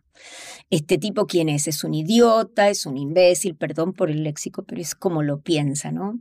Este 0.69 0.99
tipo, 0.99 1.27
¿quién 1.27 1.49
es? 1.49 1.67
Es 1.67 1.83
un 1.83 1.95
idiota, 1.95 2.69
es 2.69 2.85
un 2.85 2.99
imbécil, 2.99 3.57
perdón 3.57 3.95
por 3.95 4.11
el 4.11 4.23
léxico, 4.23 4.65
pero 4.65 4.83
es 4.83 4.95
como 4.95 5.23
lo 5.23 5.41
piensa, 5.41 5.93
¿no? 5.93 6.21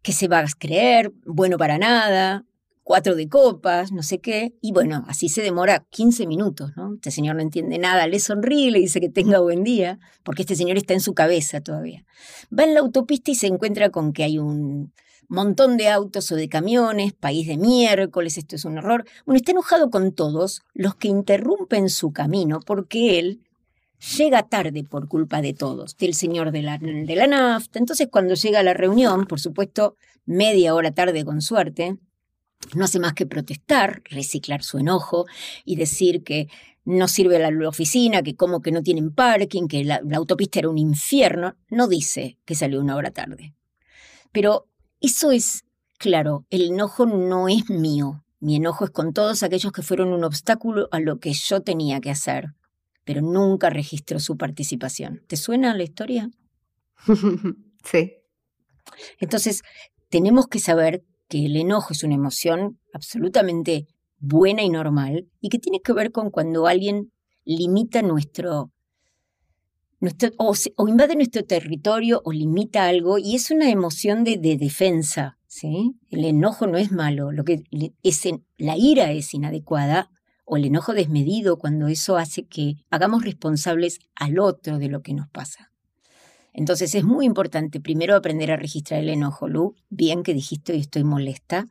Que 0.00 0.12
se 0.12 0.28
va 0.28 0.38
a 0.38 0.46
creer, 0.58 1.12
bueno 1.26 1.58
para 1.58 1.76
nada, 1.76 2.46
cuatro 2.90 3.14
de 3.14 3.28
copas, 3.28 3.92
no 3.92 4.02
sé 4.02 4.18
qué, 4.18 4.52
y 4.60 4.72
bueno, 4.72 5.04
así 5.06 5.28
se 5.28 5.42
demora 5.42 5.86
15 5.90 6.26
minutos, 6.26 6.72
¿no? 6.74 6.94
Este 6.94 7.12
señor 7.12 7.36
no 7.36 7.42
entiende 7.42 7.78
nada, 7.78 8.08
le 8.08 8.18
sonríe, 8.18 8.72
le 8.72 8.80
dice 8.80 9.00
que 9.00 9.08
tenga 9.08 9.38
buen 9.38 9.62
día, 9.62 10.00
porque 10.24 10.42
este 10.42 10.56
señor 10.56 10.76
está 10.76 10.92
en 10.92 10.98
su 10.98 11.14
cabeza 11.14 11.60
todavía. 11.60 12.04
Va 12.52 12.64
en 12.64 12.74
la 12.74 12.80
autopista 12.80 13.30
y 13.30 13.36
se 13.36 13.46
encuentra 13.46 13.90
con 13.90 14.12
que 14.12 14.24
hay 14.24 14.40
un 14.40 14.92
montón 15.28 15.76
de 15.76 15.88
autos 15.88 16.32
o 16.32 16.34
de 16.34 16.48
camiones, 16.48 17.12
país 17.12 17.46
de 17.46 17.58
miércoles, 17.58 18.36
esto 18.36 18.56
es 18.56 18.64
un 18.64 18.78
error. 18.78 19.04
Bueno, 19.24 19.36
está 19.36 19.52
enojado 19.52 19.88
con 19.90 20.10
todos 20.10 20.62
los 20.74 20.96
que 20.96 21.06
interrumpen 21.06 21.90
su 21.90 22.10
camino 22.10 22.58
porque 22.58 23.20
él 23.20 23.40
llega 24.18 24.48
tarde 24.48 24.82
por 24.82 25.06
culpa 25.06 25.40
de 25.42 25.54
todos, 25.54 25.96
del 25.96 26.14
señor 26.14 26.50
de 26.50 26.62
la, 26.62 26.78
de 26.78 27.14
la 27.14 27.28
nafta. 27.28 27.78
Entonces, 27.78 28.08
cuando 28.10 28.34
llega 28.34 28.58
a 28.58 28.64
la 28.64 28.74
reunión, 28.74 29.26
por 29.26 29.38
supuesto, 29.38 29.94
media 30.26 30.74
hora 30.74 30.90
tarde 30.90 31.24
con 31.24 31.40
suerte, 31.40 31.96
no 32.74 32.84
hace 32.84 32.98
más 32.98 33.14
que 33.14 33.26
protestar, 33.26 34.02
reciclar 34.04 34.62
su 34.62 34.78
enojo 34.78 35.26
y 35.64 35.76
decir 35.76 36.22
que 36.22 36.48
no 36.84 37.08
sirve 37.08 37.38
la, 37.38 37.68
oficina, 37.68 38.22
que 38.22 38.36
como 38.36 38.62
que 38.62 38.72
no 38.72 38.82
tienen 38.82 39.12
parking, 39.12 39.68
que 39.68 39.84
la, 39.84 40.00
autopista 40.14 40.58
era 40.58 40.68
un 40.68 40.78
infierno. 40.78 41.56
No 41.68 41.88
dice 41.88 42.38
que 42.44 42.54
salió 42.54 42.80
una 42.80 42.96
hora 42.96 43.10
tarde. 43.10 43.54
Pero 44.32 44.66
eso 45.00 45.30
es, 45.30 45.64
claro, 45.98 46.46
el 46.50 46.70
enojo 46.70 47.06
no 47.06 47.48
es 47.48 47.68
mío. 47.70 48.24
Mi 48.38 48.56
enojo 48.56 48.84
es 48.84 48.90
con 48.90 49.12
todos 49.12 49.42
aquellos 49.42 49.72
que 49.72 49.82
fueron 49.82 50.12
un 50.12 50.24
obstáculo 50.24 50.88
a 50.92 51.00
lo 51.00 51.18
que 51.18 51.32
yo 51.32 51.60
tenía 51.60 52.00
que 52.00 52.10
hacer, 52.10 52.54
pero 53.04 53.20
nunca 53.20 53.68
registró 53.68 54.18
su 54.18 54.36
participación. 54.36 55.22
¿Te 55.26 55.36
suena 55.36 55.74
la 55.74 55.82
historia? 55.82 56.30
sí. 57.84 58.14
Entonces, 59.18 59.62
tenemos 60.08 60.48
que 60.48 60.58
saber 60.58 61.04
que 61.30 61.46
el 61.46 61.56
enojo 61.56 61.92
es 61.92 62.02
una 62.02 62.16
emoción 62.16 62.78
absolutamente 62.92 63.86
buena 64.18 64.62
y 64.62 64.68
normal 64.68 65.28
y 65.40 65.48
que 65.48 65.60
tiene 65.60 65.80
que 65.80 65.92
ver 65.92 66.10
con 66.10 66.30
cuando 66.30 66.66
alguien 66.66 67.12
limita 67.44 68.02
nuestro, 68.02 68.72
nuestro 70.00 70.30
o, 70.38 70.54
invade 70.88 71.14
nuestro 71.14 71.44
territorio 71.44 72.20
o 72.24 72.32
limita 72.32 72.86
algo 72.86 73.16
y 73.16 73.36
es 73.36 73.50
una 73.52 73.70
emoción 73.70 74.24
de, 74.24 74.38
defensa. 74.38 75.38
¿sí? 75.46 75.92
El 76.10 76.24
enojo 76.24 76.66
no 76.66 76.78
es 76.78 76.90
malo, 76.90 77.30
lo 77.30 77.44
que 77.44 77.62
es, 78.02 78.28
la 78.58 78.76
ira 78.76 79.12
es 79.12 79.32
inadecuada 79.32 80.10
o 80.44 80.56
el 80.56 80.64
enojo 80.64 80.94
desmedido 80.94 81.58
cuando 81.58 81.86
eso 81.86 82.16
hace 82.16 82.44
que 82.44 82.74
hagamos 82.90 83.24
responsables 83.24 84.00
al 84.16 84.40
otro 84.40 84.78
de 84.78 84.88
lo 84.88 85.00
que 85.00 85.14
nos 85.14 85.28
pasa. 85.28 85.69
Entonces 86.52 86.94
es 86.94 87.04
muy 87.04 87.26
importante 87.26 87.80
primero 87.80 88.16
aprender 88.16 88.50
a 88.50 88.56
registrar 88.56 89.00
el 89.00 89.08
enojo, 89.08 89.48
Lu. 89.48 89.74
Bien 89.88 90.22
que 90.22 90.34
dijiste 90.34 90.72
hoy 90.72 90.80
estoy 90.80 91.04
molesta. 91.04 91.68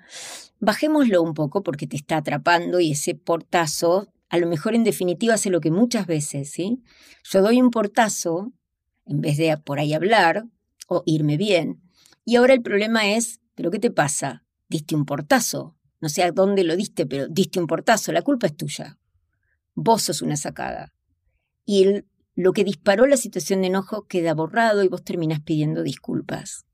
Bajémoslo 0.60 1.22
un 1.22 1.34
poco 1.34 1.64
porque 1.64 1.88
te 1.88 1.98
está 1.98 2.18
atrapando 2.18 2.80
y 2.80 2.92
ese 2.92 3.16
portazo, 3.16 4.08
a 4.30 4.38
lo 4.38 4.48
mejor 4.48 4.76
en 4.76 4.84
definitiva 4.84 5.34
hace 5.34 5.50
lo 5.50 5.60
que 5.60 5.72
muchas 5.72 6.08
veces, 6.08 6.52
¿sí? 6.52 6.82
Yo 7.24 7.42
doy 7.42 7.62
un 7.62 7.72
portazo 7.72 8.54
en 9.06 9.22
vez 9.22 9.38
de 9.38 9.56
por 9.58 9.80
ahí 9.80 9.94
hablar 9.94 10.46
o 10.88 11.04
irme 11.06 11.38
bien. 11.38 11.82
Y 12.26 12.36
ahora 12.36 12.54
el 12.54 12.62
problema 12.62 13.10
es, 13.12 13.42
¿pero 13.56 13.72
qué 13.72 13.80
te 13.80 13.92
pasa? 13.92 14.46
Diste 14.70 14.96
un 14.96 15.06
portazo. 15.06 15.76
No 16.00 16.10
sé 16.10 16.24
a 16.24 16.32
dónde 16.32 16.64
lo 16.64 16.76
diste, 16.76 17.06
pero 17.06 17.28
diste 17.28 17.60
un 17.60 17.68
portazo. 17.68 18.12
La 18.12 18.22
culpa 18.22 18.48
es 18.48 18.56
tuya. 18.56 18.98
Vos 19.76 20.04
sos 20.04 20.22
una 20.22 20.38
sacada. 20.38 20.94
Y 21.66 21.84
el 21.84 22.06
lo 22.40 22.54
que 22.54 22.64
disparó 22.64 23.06
la 23.06 23.18
situación 23.18 23.60
de 23.60 23.68
enojo 23.68 24.08
queda 24.08 24.34
borrado 24.34 24.82
y 24.82 24.88
vos 24.88 25.04
terminás 25.04 25.42
pidiendo 25.42 25.84
disculpas. 25.84 26.66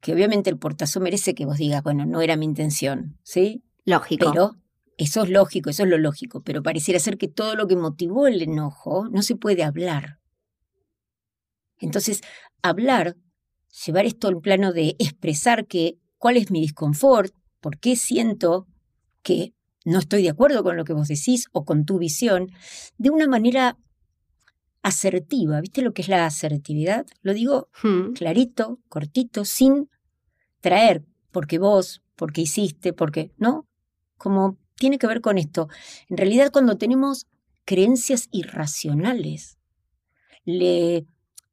Que 0.00 0.12
obviamente 0.12 0.50
el 0.50 0.58
portazo 0.58 0.98
merece 0.98 1.36
que 1.36 1.46
vos 1.46 1.56
digas, 1.56 1.84
bueno, 1.84 2.04
no 2.04 2.20
era 2.20 2.36
mi 2.36 2.46
intención, 2.46 3.16
¿sí? 3.22 3.62
Lógico. 3.84 4.32
Pero 4.32 4.56
eso 4.96 5.22
es 5.22 5.30
lógico, 5.30 5.70
eso 5.70 5.84
es 5.84 5.88
lo 5.88 5.98
lógico, 5.98 6.42
pero 6.42 6.64
pareciera 6.64 6.98
ser 6.98 7.16
que 7.16 7.28
todo 7.28 7.54
lo 7.54 7.68
que 7.68 7.76
motivó 7.76 8.26
el 8.26 8.42
enojo 8.42 9.08
no 9.08 9.22
se 9.22 9.36
puede 9.36 9.62
hablar. 9.62 10.18
Entonces, 11.78 12.20
hablar, 12.62 13.14
llevar 13.86 14.04
esto 14.04 14.26
al 14.26 14.40
plano 14.40 14.72
de 14.72 14.96
expresar 14.98 15.68
que 15.68 15.96
cuál 16.16 16.36
es 16.36 16.50
mi 16.50 16.60
disconfort, 16.60 17.32
por 17.60 17.78
qué 17.78 17.94
siento 17.94 18.66
que 19.22 19.54
no 19.84 20.00
estoy 20.00 20.24
de 20.24 20.30
acuerdo 20.30 20.64
con 20.64 20.76
lo 20.76 20.84
que 20.84 20.92
vos 20.92 21.06
decís 21.06 21.46
o 21.52 21.64
con 21.64 21.84
tu 21.84 21.98
visión, 21.98 22.50
de 22.98 23.10
una 23.10 23.28
manera 23.28 23.78
asertiva. 24.88 25.60
¿Viste 25.60 25.82
lo 25.82 25.92
que 25.92 26.02
es 26.02 26.08
la 26.08 26.26
asertividad? 26.26 27.06
Lo 27.22 27.32
digo 27.34 27.68
hmm. 27.82 28.12
clarito, 28.12 28.80
cortito, 28.88 29.44
sin 29.44 29.88
traer 30.60 31.04
porque 31.30 31.58
vos, 31.58 32.02
porque 32.16 32.40
hiciste, 32.42 32.92
porque, 32.92 33.32
¿no? 33.36 33.66
Como 34.16 34.56
tiene 34.76 34.98
que 34.98 35.06
ver 35.06 35.20
con 35.20 35.38
esto. 35.38 35.68
En 36.08 36.16
realidad, 36.16 36.50
cuando 36.52 36.76
tenemos 36.76 37.26
creencias 37.64 38.28
irracionales, 38.32 39.58
le 40.44 41.06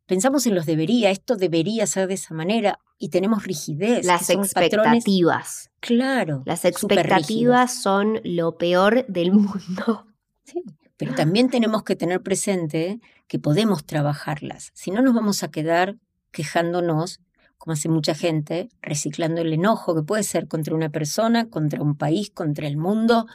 pensamos 0.06 0.46
en 0.46 0.56
los 0.56 0.66
debería, 0.66 1.12
esto 1.12 1.36
debería 1.36 1.86
ser 1.88 2.08
de 2.08 2.14
esa 2.16 2.34
manera, 2.34 2.80
y 2.98 3.10
tenemos 3.10 3.44
rigidez. 3.44 4.06
Las 4.06 4.30
expectativas. 4.30 5.70
claro. 5.82 6.44
Las 6.46 6.66
expectativas 6.66 7.82
son 7.82 8.22
lo 8.24 8.58
peor 8.58 9.06
del 9.08 9.32
mundo. 9.34 10.08
Sí. 10.44 10.64
Pero 10.98 11.14
también 11.14 11.50
tenemos 11.50 11.84
que 11.84 11.98
tener 11.98 12.22
presente 12.22 13.02
que 13.28 13.40
podemos 13.40 13.86
trabajarlas. 13.86 14.72
Si 14.74 14.92
no, 14.92 15.02
nos 15.02 15.14
vamos 15.14 15.44
a 15.44 15.50
quedar 15.50 15.98
quejándonos, 16.32 17.22
como 17.58 17.74
hace 17.74 17.90
mucha 17.90 18.14
gente, 18.14 18.70
reciclando 18.82 19.42
el 19.42 19.54
enojo 19.54 19.96
que 19.96 20.04
puede 20.04 20.24
ser 20.24 20.48
contra 20.48 20.76
una 20.76 20.90
persona, 20.90 21.50
contra 21.50 21.82
un 21.82 21.96
país, 21.96 22.30
contra 22.30 22.68
el 22.68 22.78
mundo, 22.78 23.28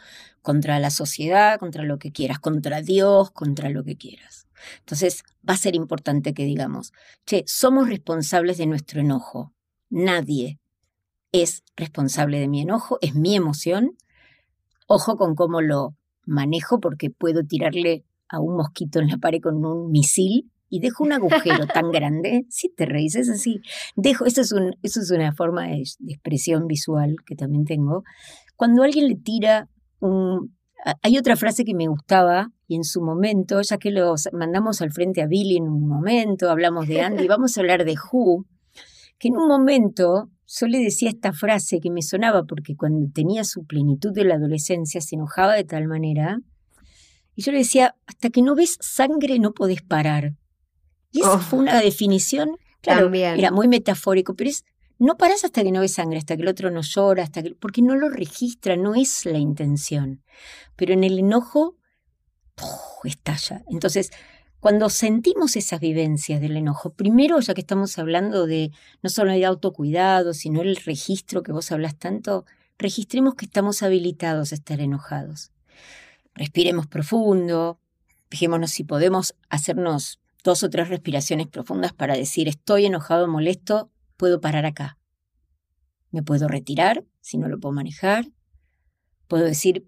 contra 0.43 0.79
la 0.79 0.91
sociedad, 0.91 1.59
contra 1.59 1.83
lo 1.83 1.99
que 1.99 2.13
quieras, 2.13 2.39
contra 2.39 2.83
Dios, 2.83 3.31
contra 3.31 3.71
lo 3.71 3.85
que 3.85 3.97
quieras. 3.97 4.47
Entonces, 4.81 5.25
va 5.49 5.55
a 5.55 5.59
ser 5.59 5.75
importante 5.75 6.35
que 6.35 6.45
digamos, 6.45 6.93
che, 7.25 7.45
somos 7.47 7.89
responsables 7.89 8.59
de 8.59 8.67
nuestro 8.67 9.01
enojo. 9.01 9.53
Nadie 9.89 10.59
es 11.33 11.65
responsable 11.77 12.39
de 12.39 12.49
mi 12.49 12.61
enojo, 12.63 12.99
es 13.01 13.15
mi 13.15 13.35
emoción. 13.37 13.97
Ojo 14.87 15.17
con 15.17 15.35
cómo 15.35 15.61
lo 15.61 15.97
manejo 16.25 16.81
porque 16.81 17.11
puedo 17.11 17.45
tirarle 17.45 18.05
a 18.31 18.41
un 18.41 18.57
mosquito 18.57 19.01
en 19.01 19.09
la 19.09 19.19
pared 19.19 19.41
con 19.41 19.65
un 19.65 19.91
misil 19.91 20.51
y 20.69 20.79
dejo 20.81 21.05
un 21.05 21.13
agujero 21.13 21.67
tan 21.67 21.91
grande, 21.93 22.47
si 22.49 22.73
te 22.73 22.87
reís, 22.87 23.17
es 23.17 23.29
así. 23.29 23.61
Dejo, 23.97 24.25
eso 24.25 24.41
es, 24.41 24.53
un, 24.53 24.77
eso 24.83 25.01
es 25.01 25.11
una 25.11 25.33
forma 25.33 25.67
de, 25.67 25.83
expresión 26.09 26.67
visual 26.67 27.17
que 27.27 27.35
también 27.35 27.65
tengo. 27.65 28.05
Cuando 28.57 28.83
alguien 28.83 29.09
le 29.09 29.17
tira 29.17 29.69
un... 29.99 30.57
Hay 31.03 31.19
otra 31.19 31.37
frase 31.37 31.65
que 31.65 31.75
me 31.75 31.89
gustaba 31.89 32.49
y 32.67 32.77
en 32.77 32.85
su 32.85 33.03
momento, 33.03 33.61
ya 33.61 33.77
que 33.77 33.91
lo 33.91 34.15
mandamos 34.33 34.81
al 34.81 34.93
frente 34.93 35.21
a 35.21 35.27
Billy 35.27 35.59
en 35.59 35.65
un 35.65 35.87
momento, 35.87 36.49
hablamos 36.49 36.89
de 36.89 37.03
Andy, 37.03 37.27
vamos 37.29 37.57
a 37.57 37.61
hablar 37.61 37.85
de 37.85 37.97
Who, 38.11 38.47
que 39.19 39.29
en 39.29 39.37
un 39.37 39.47
momento 39.47 40.31
yo 40.47 40.67
le 40.67 40.79
decía 40.79 41.11
esta 41.11 41.33
frase 41.33 41.81
que 41.81 41.91
me 41.91 42.01
sonaba 42.01 42.45
porque 42.45 42.77
cuando 42.77 43.11
tenía 43.13 43.45
su 43.45 43.67
plenitud 43.67 44.13
de 44.13 44.25
la 44.25 44.37
adolescencia 44.37 45.01
se 45.01 45.17
enojaba 45.17 45.55
de 45.55 45.65
tal 45.65 45.87
manera. 45.87 46.39
Y 47.35 47.43
yo 47.43 47.53
le 47.53 47.59
decía, 47.59 47.97
hasta 48.07 48.31
que 48.31 48.43
no 48.43 48.55
ves 48.55 48.77
sangre 48.81 49.39
no 49.39 49.53
podés 49.53 49.83
parar. 49.83 50.35
Y 51.13 51.21
esa 51.21 51.39
fue 51.39 51.59
una 51.59 51.81
definición, 51.81 52.57
claro, 52.81 53.13
era 53.13 53.51
muy 53.51 53.69
metafórico, 53.69 54.35
pero 54.35 54.51
es, 54.51 54.65
no 54.99 55.17
paras 55.17 55.45
hasta 55.45 55.63
que 55.63 55.73
no 55.73 55.81
ves 55.81 55.95
sangre, 55.95 56.19
hasta 56.19 56.37
que 56.37 56.43
el 56.43 56.49
otro 56.49 56.71
no 56.71 56.83
llora, 56.83 57.23
hasta 57.23 57.43
que, 57.43 57.55
porque 57.55 57.83
no 57.83 57.97
lo 57.97 58.11
registra, 58.11 58.77
no 58.77 58.95
es 58.95 59.25
la 59.25 59.39
intención. 59.39 60.23
Pero 60.77 60.93
en 60.93 61.05
el 61.05 61.19
enojo, 61.19 61.77
estalla. 63.05 63.63
Entonces, 63.69 64.11
cuando 64.61 64.91
sentimos 64.91 65.57
esas 65.57 65.81
vivencias 65.81 66.41
del 66.41 66.57
enojo, 66.57 66.93
primero, 66.93 67.41
ya 67.41 67.55
que 67.55 67.63
estamos 67.63 67.99
hablando 67.99 68.47
de 68.47 68.73
no 69.03 69.09
solo 69.09 69.33
de 69.33 69.47
autocuidado, 69.47 70.35
sino 70.35 70.61
el 70.61 70.77
registro 70.77 71.43
que 71.43 71.53
vos 71.53 71.73
hablas 71.73 71.97
tanto, 71.97 72.45
registremos 72.79 73.35
que 73.35 73.47
estamos 73.47 73.83
habilitados 73.83 74.53
a 74.53 74.55
estar 74.55 74.81
enojados. 74.81 75.51
Respiremos 76.35 76.87
profundo, 76.87 77.81
fijémonos 78.31 78.71
si 78.71 78.85
podemos 78.85 79.35
hacernos 79.49 80.21
dos 80.43 80.63
o 80.63 80.71
tres 80.71 80.89
respiraciones 80.89 81.47
profundas 81.49 81.93
para 81.93 82.15
decir 82.17 82.49
estoy 82.49 82.87
enojado, 82.87 83.29
molesto, 83.29 83.91
puedo 84.17 84.41
parar 84.41 84.67
acá. 84.67 84.99
Me 86.11 86.23
puedo 86.23 86.49
retirar 86.49 87.05
si 87.21 87.39
no 87.39 87.49
lo 87.49 87.59
puedo 87.59 87.73
manejar. 87.73 88.27
Puedo 89.29 89.45
decir 89.45 89.87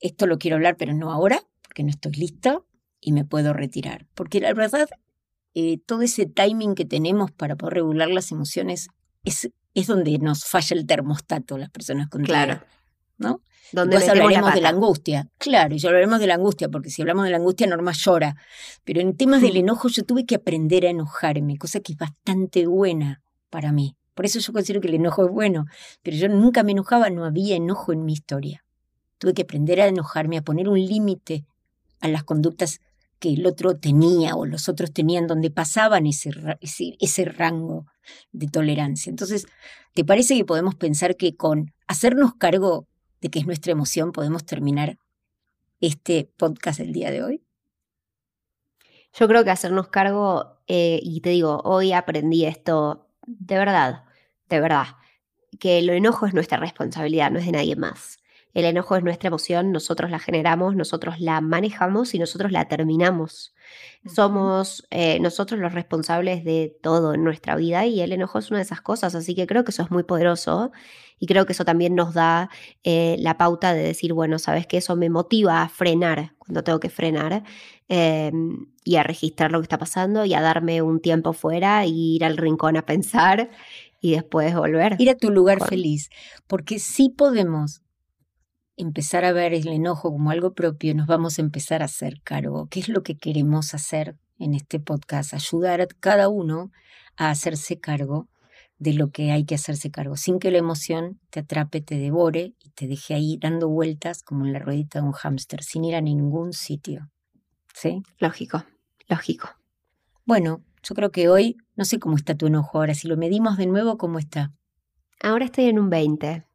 esto 0.00 0.26
lo 0.26 0.38
quiero 0.38 0.56
hablar, 0.56 0.76
pero 0.76 0.94
no 0.94 1.12
ahora, 1.12 1.42
porque 1.62 1.82
no 1.82 1.90
estoy 1.90 2.12
lista 2.12 2.62
y 3.00 3.12
me 3.12 3.24
puedo 3.24 3.52
retirar. 3.52 4.06
Porque 4.14 4.40
la 4.40 4.52
verdad, 4.54 4.88
eh, 5.54 5.78
todo 5.84 6.02
ese 6.02 6.26
timing 6.26 6.74
que 6.74 6.84
tenemos 6.84 7.32
para 7.32 7.56
poder 7.56 7.74
regular 7.74 8.08
las 8.08 8.30
emociones 8.32 8.88
es, 9.24 9.50
es 9.74 9.86
donde 9.86 10.18
nos 10.18 10.44
falla 10.44 10.76
el 10.76 10.86
termostato 10.86 11.58
las 11.58 11.70
personas 11.70 12.08
con 12.08 12.22
Claro. 12.22 12.62
¿No? 13.18 13.42
Donde 13.72 13.96
hablaremos 13.96 14.54
de 14.54 14.60
la 14.60 14.70
angustia. 14.70 15.28
Claro, 15.38 15.74
y 15.76 15.86
hablaremos 15.86 16.20
de 16.20 16.26
la 16.26 16.34
angustia, 16.34 16.68
porque 16.68 16.90
si 16.90 17.02
hablamos 17.02 17.24
de 17.24 17.30
la 17.30 17.36
angustia, 17.36 17.66
Norma 17.66 17.92
llora. 17.92 18.36
Pero 18.84 19.00
en 19.00 19.16
temas 19.16 19.42
del 19.42 19.56
enojo, 19.56 19.88
yo 19.88 20.04
tuve 20.04 20.24
que 20.24 20.36
aprender 20.36 20.86
a 20.86 20.90
enojarme, 20.90 21.58
cosa 21.58 21.80
que 21.80 21.92
es 21.92 21.98
bastante 21.98 22.66
buena 22.66 23.22
para 23.50 23.72
mí. 23.72 23.96
Por 24.14 24.24
eso 24.24 24.40
yo 24.40 24.52
considero 24.52 24.80
que 24.80 24.88
el 24.88 24.94
enojo 24.94 25.26
es 25.26 25.30
bueno. 25.30 25.66
Pero 26.02 26.16
yo 26.16 26.28
nunca 26.28 26.62
me 26.62 26.72
enojaba, 26.72 27.10
no 27.10 27.24
había 27.24 27.56
enojo 27.56 27.92
en 27.92 28.04
mi 28.04 28.14
historia. 28.14 28.64
Tuve 29.18 29.34
que 29.34 29.42
aprender 29.42 29.80
a 29.80 29.86
enojarme, 29.86 30.38
a 30.38 30.42
poner 30.42 30.68
un 30.68 30.80
límite 30.80 31.44
a 32.00 32.08
las 32.08 32.24
conductas 32.24 32.80
que 33.18 33.32
el 33.34 33.46
otro 33.46 33.76
tenía 33.76 34.34
o 34.34 34.46
los 34.46 34.68
otros 34.68 34.92
tenían, 34.92 35.26
donde 35.26 35.50
pasaban 35.50 36.06
ese, 36.06 36.30
ese, 36.60 36.96
ese 37.00 37.24
rango 37.24 37.86
de 38.32 38.48
tolerancia. 38.48 39.10
Entonces, 39.10 39.46
¿te 39.94 40.04
parece 40.04 40.36
que 40.36 40.44
podemos 40.44 40.74
pensar 40.74 41.16
que 41.16 41.36
con 41.36 41.72
hacernos 41.86 42.34
cargo 42.34 42.86
de 43.20 43.30
que 43.30 43.38
es 43.38 43.46
nuestra 43.46 43.72
emoción 43.72 44.12
podemos 44.12 44.44
terminar 44.44 44.98
este 45.80 46.30
podcast 46.36 46.80
el 46.80 46.92
día 46.92 47.10
de 47.10 47.22
hoy? 47.22 47.44
Yo 49.14 49.26
creo 49.26 49.44
que 49.44 49.50
hacernos 49.50 49.88
cargo, 49.88 50.60
eh, 50.66 51.00
y 51.02 51.20
te 51.20 51.30
digo, 51.30 51.60
hoy 51.64 51.92
aprendí 51.92 52.44
esto 52.44 53.08
de 53.26 53.58
verdad, 53.58 54.04
de 54.48 54.60
verdad, 54.60 54.86
que 55.58 55.78
el 55.78 55.90
enojo 55.90 56.26
es 56.26 56.34
nuestra 56.34 56.58
responsabilidad, 56.58 57.30
no 57.30 57.38
es 57.38 57.46
de 57.46 57.52
nadie 57.52 57.76
más. 57.76 58.18
El 58.54 58.64
enojo 58.64 58.96
es 58.96 59.04
nuestra 59.04 59.28
emoción, 59.28 59.72
nosotros 59.72 60.10
la 60.10 60.18
generamos, 60.18 60.74
nosotros 60.74 61.20
la 61.20 61.40
manejamos 61.40 62.14
y 62.14 62.18
nosotros 62.18 62.52
la 62.52 62.66
terminamos. 62.66 63.54
Somos 64.06 64.86
eh, 64.90 65.18
nosotros 65.20 65.60
los 65.60 65.72
responsables 65.72 66.44
de 66.44 66.76
todo 66.82 67.14
en 67.14 67.24
nuestra 67.24 67.56
vida 67.56 67.84
y 67.86 68.00
el 68.00 68.12
enojo 68.12 68.38
es 68.38 68.50
una 68.50 68.58
de 68.58 68.64
esas 68.64 68.80
cosas, 68.80 69.14
así 69.14 69.34
que 69.34 69.46
creo 69.46 69.64
que 69.64 69.70
eso 69.70 69.82
es 69.82 69.90
muy 69.90 70.04
poderoso 70.04 70.70
y 71.18 71.26
creo 71.26 71.46
que 71.46 71.52
eso 71.52 71.64
también 71.64 71.94
nos 71.94 72.14
da 72.14 72.48
eh, 72.84 73.16
la 73.18 73.36
pauta 73.36 73.74
de 73.74 73.82
decir, 73.82 74.12
bueno, 74.12 74.38
sabes 74.38 74.66
que 74.66 74.78
eso 74.78 74.96
me 74.96 75.10
motiva 75.10 75.62
a 75.62 75.68
frenar 75.68 76.34
cuando 76.38 76.62
tengo 76.62 76.80
que 76.80 76.90
frenar 76.90 77.42
em, 77.88 78.66
y 78.84 78.96
a 78.96 79.02
registrar 79.02 79.50
lo 79.50 79.58
que 79.58 79.64
está 79.64 79.78
pasando 79.78 80.24
y 80.24 80.34
a 80.34 80.40
darme 80.40 80.80
un 80.80 81.00
tiempo 81.00 81.32
fuera 81.32 81.82
e 81.84 81.88
ir 81.88 82.24
al 82.24 82.36
rincón 82.36 82.76
a 82.76 82.86
pensar 82.86 83.50
y 84.00 84.12
después 84.12 84.54
volver. 84.54 84.96
Ir 84.98 85.10
a 85.10 85.16
tu 85.16 85.30
lugar 85.30 85.66
feliz, 85.66 86.08
porque 86.46 86.78
sí 86.78 87.08
podemos 87.08 87.82
empezar 88.78 89.24
a 89.24 89.32
ver 89.32 89.52
el 89.52 89.68
enojo 89.68 90.10
como 90.12 90.30
algo 90.30 90.54
propio, 90.54 90.94
nos 90.94 91.08
vamos 91.08 91.38
a 91.38 91.42
empezar 91.42 91.82
a 91.82 91.86
hacer 91.86 92.22
cargo. 92.22 92.68
¿Qué 92.70 92.80
es 92.80 92.88
lo 92.88 93.02
que 93.02 93.16
queremos 93.16 93.74
hacer 93.74 94.16
en 94.38 94.54
este 94.54 94.78
podcast? 94.78 95.34
Ayudar 95.34 95.80
a 95.80 95.86
cada 96.00 96.28
uno 96.28 96.70
a 97.16 97.30
hacerse 97.30 97.80
cargo 97.80 98.28
de 98.78 98.92
lo 98.92 99.10
que 99.10 99.32
hay 99.32 99.44
que 99.44 99.56
hacerse 99.56 99.90
cargo, 99.90 100.16
sin 100.16 100.38
que 100.38 100.52
la 100.52 100.58
emoción 100.58 101.18
te 101.30 101.40
atrape, 101.40 101.80
te 101.80 101.98
devore 101.98 102.54
y 102.60 102.70
te 102.70 102.86
deje 102.86 103.14
ahí 103.14 103.36
dando 103.36 103.68
vueltas 103.68 104.22
como 104.22 104.46
en 104.46 104.52
la 104.52 104.60
ruedita 104.60 105.00
de 105.00 105.06
un 105.06 105.12
hámster, 105.12 105.64
sin 105.64 105.84
ir 105.84 105.96
a 105.96 106.00
ningún 106.00 106.52
sitio. 106.52 107.10
¿Sí? 107.74 108.02
Lógico, 108.18 108.64
lógico. 109.08 109.48
Bueno, 110.24 110.62
yo 110.84 110.94
creo 110.94 111.10
que 111.10 111.28
hoy, 111.28 111.56
no 111.74 111.84
sé 111.84 111.98
cómo 111.98 112.14
está 112.14 112.36
tu 112.36 112.46
enojo 112.46 112.78
ahora, 112.78 112.94
si 112.94 113.08
lo 113.08 113.16
medimos 113.16 113.56
de 113.56 113.66
nuevo, 113.66 113.98
¿cómo 113.98 114.20
está? 114.20 114.52
Ahora 115.20 115.46
estoy 115.46 115.64
en 115.64 115.80
un 115.80 115.90
20. 115.90 116.47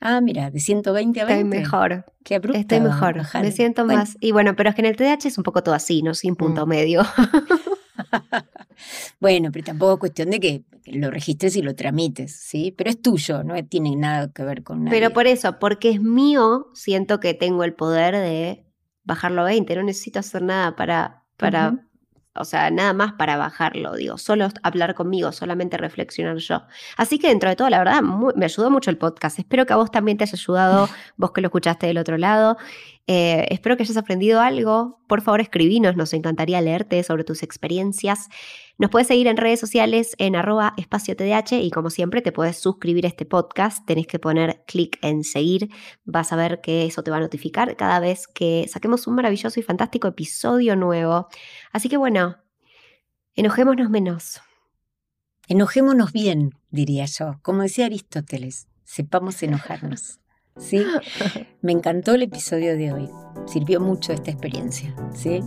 Ah, 0.00 0.20
mira, 0.22 0.50
de 0.50 0.60
120 0.60 1.20
a 1.20 1.24
20. 1.26 1.42
Estoy 1.42 1.60
mejor. 1.60 2.06
Qué 2.24 2.34
abrupto. 2.34 2.58
Estoy 2.58 2.80
mejor. 2.80 3.22
Me 3.34 3.52
siento 3.52 3.84
más. 3.84 4.16
Y 4.20 4.32
bueno, 4.32 4.56
pero 4.56 4.70
es 4.70 4.74
que 4.74 4.80
en 4.80 4.86
el 4.86 4.96
TDAH 4.96 5.28
es 5.28 5.38
un 5.38 5.44
poco 5.44 5.62
todo 5.62 5.74
así, 5.74 6.02
¿no? 6.02 6.14
Sin 6.14 6.36
punto 6.36 6.64
mm. 6.64 6.68
medio. 6.68 7.02
bueno, 9.20 9.50
pero 9.52 9.66
tampoco 9.66 9.94
es 9.94 10.00
cuestión 10.00 10.30
de 10.30 10.40
que 10.40 10.64
lo 10.86 11.10
registres 11.10 11.54
y 11.56 11.62
lo 11.62 11.74
tramites, 11.74 12.34
¿sí? 12.34 12.74
Pero 12.76 12.88
es 12.88 13.02
tuyo, 13.02 13.44
no 13.44 13.62
tiene 13.66 13.94
nada 13.94 14.32
que 14.32 14.42
ver 14.42 14.62
con 14.62 14.84
nadie. 14.84 14.98
Pero 14.98 15.12
por 15.12 15.26
eso, 15.26 15.58
porque 15.58 15.90
es 15.90 16.00
mío, 16.00 16.68
siento 16.72 17.20
que 17.20 17.34
tengo 17.34 17.64
el 17.64 17.74
poder 17.74 18.14
de 18.14 18.64
bajarlo 19.04 19.42
a 19.42 19.44
20. 19.44 19.76
No 19.76 19.82
necesito 19.82 20.18
hacer 20.18 20.42
nada 20.42 20.76
para, 20.76 21.24
para 21.36 21.89
o 22.34 22.44
sea, 22.44 22.70
nada 22.70 22.92
más 22.92 23.12
para 23.14 23.36
bajarlo, 23.36 23.94
digo, 23.96 24.16
solo 24.16 24.48
hablar 24.62 24.94
conmigo, 24.94 25.32
solamente 25.32 25.76
reflexionar 25.76 26.36
yo. 26.36 26.62
Así 26.96 27.18
que 27.18 27.28
dentro 27.28 27.50
de 27.50 27.56
todo, 27.56 27.68
la 27.70 27.78
verdad, 27.78 28.02
me 28.02 28.44
ayudó 28.44 28.70
mucho 28.70 28.90
el 28.90 28.98
podcast. 28.98 29.38
Espero 29.38 29.66
que 29.66 29.72
a 29.72 29.76
vos 29.76 29.90
también 29.90 30.16
te 30.16 30.24
haya 30.24 30.34
ayudado, 30.34 30.88
vos 31.16 31.32
que 31.32 31.40
lo 31.40 31.48
escuchaste 31.48 31.88
del 31.88 31.98
otro 31.98 32.18
lado. 32.18 32.56
Eh, 33.12 33.48
espero 33.52 33.76
que 33.76 33.82
hayas 33.82 33.96
aprendido 33.96 34.40
algo. 34.40 35.00
Por 35.08 35.20
favor, 35.20 35.40
escribinos, 35.40 35.96
nos 35.96 36.12
encantaría 36.12 36.60
leerte 36.60 37.02
sobre 37.02 37.24
tus 37.24 37.42
experiencias. 37.42 38.28
Nos 38.78 38.88
puedes 38.88 39.08
seguir 39.08 39.26
en 39.26 39.36
redes 39.36 39.58
sociales 39.58 40.14
en 40.18 40.36
arroba 40.36 40.74
espacio 40.76 41.16
TDH 41.16 41.54
y 41.54 41.72
como 41.72 41.90
siempre 41.90 42.22
te 42.22 42.30
puedes 42.30 42.58
suscribir 42.58 43.06
a 43.06 43.08
este 43.08 43.26
podcast. 43.26 43.84
Tenés 43.84 44.06
que 44.06 44.20
poner 44.20 44.62
clic 44.64 44.96
en 45.02 45.24
seguir. 45.24 45.70
Vas 46.04 46.32
a 46.32 46.36
ver 46.36 46.60
que 46.60 46.86
eso 46.86 47.02
te 47.02 47.10
va 47.10 47.16
a 47.16 47.20
notificar 47.20 47.74
cada 47.74 47.98
vez 47.98 48.28
que 48.28 48.68
saquemos 48.68 49.08
un 49.08 49.16
maravilloso 49.16 49.58
y 49.58 49.64
fantástico 49.64 50.06
episodio 50.06 50.76
nuevo. 50.76 51.26
Así 51.72 51.88
que 51.88 51.96
bueno, 51.96 52.36
enojémonos 53.34 53.90
menos. 53.90 54.40
Enojémonos 55.48 56.12
bien, 56.12 56.52
diría 56.70 57.06
yo. 57.06 57.40
Como 57.42 57.62
decía 57.62 57.86
Aristóteles, 57.86 58.68
sepamos 58.84 59.42
enojarnos. 59.42 60.20
¿Sí? 60.58 60.84
Me 61.62 61.72
encantó 61.72 62.14
el 62.14 62.22
episodio 62.22 62.76
de 62.76 62.92
hoy. 62.92 63.08
Sirvió 63.46 63.80
mucho 63.80 64.12
esta 64.12 64.30
experiencia. 64.30 64.94
¿Sí? 65.14 65.40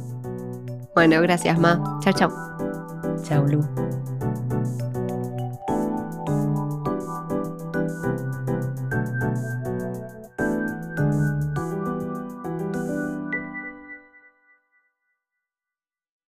Bueno, 0.96 1.22
gracias, 1.22 1.58
Ma. 1.60 2.00
Chao, 2.02 2.13
chao. 2.13 2.32
Chao, 3.24 3.46
Lu. 3.46 3.63